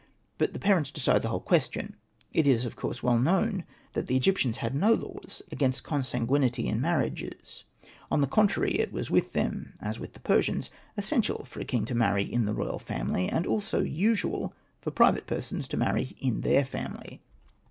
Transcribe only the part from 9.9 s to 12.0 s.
with the Persians, essential for a king to